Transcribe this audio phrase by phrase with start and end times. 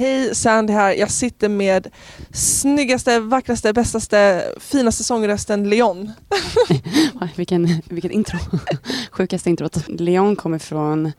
[0.00, 0.94] Hej Sandy här.
[0.94, 1.88] Jag sitter med
[2.32, 6.10] snyggaste, vackraste, bästaste, finaste sångrösten Leon.
[7.36, 8.38] Vilken, vilket intro.
[9.10, 9.88] Sjukaste introt.
[9.88, 11.12] Leon kommer från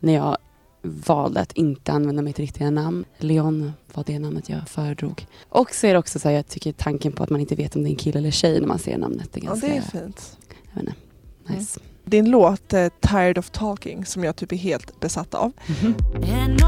[0.00, 0.36] när jag
[0.82, 3.04] valde att inte använda mitt riktiga namn.
[3.18, 5.26] Leon var det namnet jag föredrog.
[5.48, 7.76] Och så är det också så här, jag tycker tanken på att man inte vet
[7.76, 9.36] om det är en kille eller tjej när man ser namnet.
[9.36, 10.38] är Ja, ganska, det är fint.
[10.74, 11.80] jag vet inte, nice.
[12.04, 15.52] Din låt eh, Tired of Talking som jag typ är helt besatt av.
[15.66, 15.94] Mhm.
[16.22, 16.60] And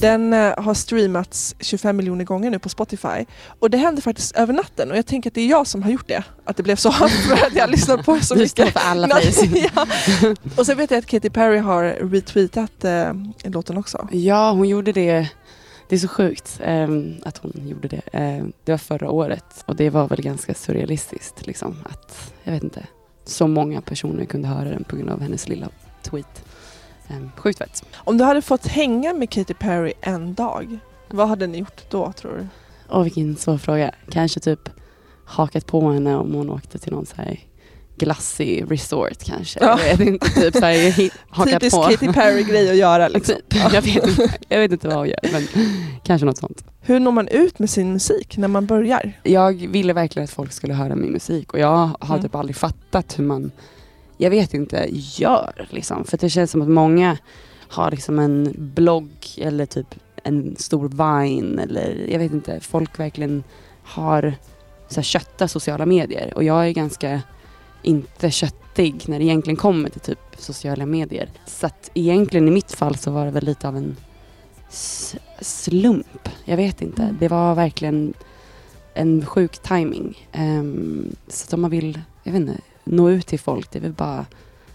[0.00, 3.24] Den eh, har streamats 25 miljoner gånger nu på Spotify.
[3.58, 5.90] Och det hände faktiskt över natten och jag tänker att det är jag som har
[5.90, 6.24] gjort det.
[6.44, 6.92] Att det blev så
[7.28, 8.72] för att jag lyssnar på så Du mycket.
[8.72, 9.20] för alla
[9.74, 9.86] ja.
[10.56, 13.12] Och så vet jag att Katy Perry har retweetat eh,
[13.44, 14.08] låten också.
[14.12, 15.28] Ja, hon gjorde det.
[15.88, 18.02] Det är så sjukt ehm, att hon gjorde det.
[18.12, 21.46] Ehm, det var förra året och det var väl ganska surrealistiskt.
[21.46, 22.86] Liksom, att, jag vet inte,
[23.24, 25.68] så många personer kunde höra den på grund av hennes lilla
[26.02, 26.44] tweet.
[27.36, 27.84] Sjukt fett.
[27.96, 30.78] Om du hade fått hänga med Katy Perry en dag,
[31.10, 32.46] vad hade ni gjort då tror du?
[32.90, 33.92] Åh, vilken svår fråga.
[34.10, 34.68] Kanske typ
[35.24, 37.40] hakat på henne om hon åkte till någon så här
[37.96, 39.58] glassig resort kanske.
[39.62, 39.78] Ja.
[39.86, 41.82] Jag vet inte, typ så här, hakat Typisk på.
[41.82, 43.08] Katy Perry-grej att göra.
[43.14, 43.34] Liksom.
[43.48, 43.62] Typ.
[43.72, 45.42] Jag, vet inte, jag vet inte vad hon gör, men
[46.02, 46.64] kanske något sånt.
[46.80, 49.12] Hur når man ut med sin musik när man börjar?
[49.22, 52.22] Jag ville verkligen att folk skulle höra min musik och jag har Mm.
[52.22, 53.50] typ aldrig fattat hur man,
[54.18, 56.04] jag vet inte, gör liksom.
[56.04, 57.18] För det känns som att många
[57.68, 59.94] har liksom en blogg eller typ
[60.24, 63.44] en stor Vine eller jag vet inte, folk verkligen
[63.82, 64.34] har
[64.88, 67.22] så här kötta sociala medier och jag är ganska
[67.82, 71.28] inte köttig när det egentligen kommer till typ sociala medier.
[71.46, 73.96] Så att egentligen i mitt fall så var det väl lite av en
[75.40, 76.28] slump.
[76.44, 77.02] Jag vet inte.
[77.02, 77.16] Mm.
[77.20, 78.14] Det var verkligen
[78.94, 80.28] en sjuk timing.
[80.32, 83.82] Ehm, så att om man vill, jag vet inte, nå ut till folk, det är
[83.82, 84.26] väl bara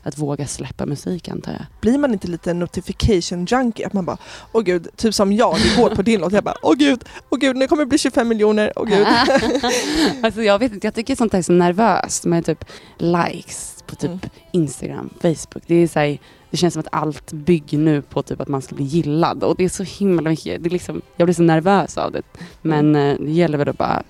[0.03, 1.65] att våga släppa musik antar jag.
[1.81, 3.87] Blir man inte lite notification junkie?
[3.87, 4.17] Att man bara,
[4.51, 6.33] åh gud, typ som jag igår på din låt.
[6.33, 9.07] Jag bara, åh gud, åh gud, nu kommer det bli 25 miljoner, åh gud.
[10.23, 12.65] alltså jag vet inte, jag tycker sånt här är så nervöst med typ
[12.97, 14.19] likes på typ Mm.
[14.51, 15.63] Instagram, Facebook.
[15.67, 16.17] Det är så här,
[16.49, 19.55] det känns som att allt bygger nu på typ att man ska bli gillad och
[19.57, 20.63] det är så himla mycket.
[20.63, 22.21] Det är liksom, jag blir så nervös av det.
[22.61, 24.03] Men eh, det gäller väl att bara,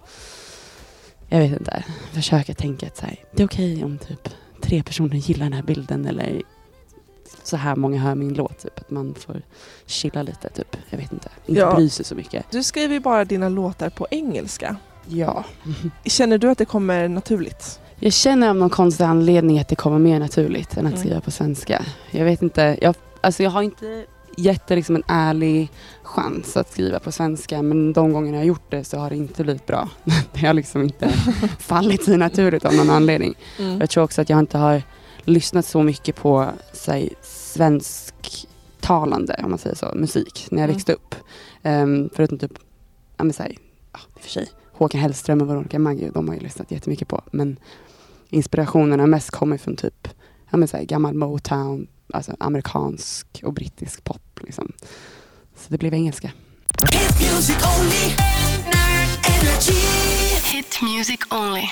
[1.33, 1.83] jag vet inte,
[2.13, 4.29] försöka tänka att så här, det är okej om typ
[4.61, 6.41] tre personer gillar den här bilden eller
[7.43, 8.59] så här många hör min låt.
[8.59, 8.79] Typ.
[8.79, 9.41] Att man får
[9.85, 10.77] chilla lite, typ.
[10.89, 11.29] jag vet inte.
[11.45, 11.75] Inte Ja.
[11.75, 12.45] bry sig så mycket.
[12.51, 14.75] Du skriver ju bara dina låtar på engelska.
[15.07, 15.43] Ja.
[16.05, 17.79] Känner du att det kommer naturligt?
[17.99, 20.99] Jag känner av någon konstig anledning att det kommer mer naturligt än att Mm.
[21.05, 21.85] skriva på svenska.
[22.11, 24.05] Jag vet inte, jag, alltså jag har inte
[24.37, 25.71] gett det liksom en ärlig
[26.03, 29.15] chans att skriva på svenska men de gångerna jag har gjort det så har det
[29.15, 29.89] inte blivit bra.
[30.33, 31.09] Det har liksom inte
[31.59, 33.35] fallit sig naturligt av någon anledning.
[33.59, 33.79] Mm.
[33.79, 34.81] Jag tror också att jag inte har
[35.23, 40.75] lyssnat så mycket på säg, svensktalande, om man säger så, musik när jag Mm.
[40.75, 41.15] växte upp.
[41.63, 42.51] Um, förutom typ,
[43.17, 43.57] ja men säg,
[43.93, 47.07] ja, i och för sig, Håkan Hellström och Veronica Maggio, de har jag lyssnat jättemycket
[47.07, 47.21] på.
[47.31, 47.59] Men
[48.29, 50.07] inspirationerna mest kommer från typ,
[50.53, 54.71] ja men säg gammal Motown, alltså amerikansk och brittisk pop liksom.
[55.55, 56.31] Så det blev engelska.
[56.91, 58.15] Hit music only.
[59.39, 59.81] Energy.
[60.43, 61.67] Hit music only.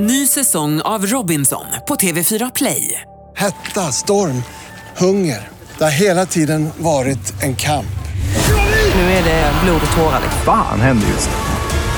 [0.00, 3.00] Ny säsong av Robinson på TV4 Play.
[3.36, 4.42] Hetta, storm,
[4.96, 5.48] hunger.
[5.78, 7.96] Det har hela tiden varit en kamp.
[8.94, 10.22] Nu är det blod och tårar.
[10.44, 11.45] Fan händer just nu.